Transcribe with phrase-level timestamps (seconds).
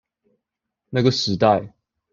[0.89, 1.75] 那個時代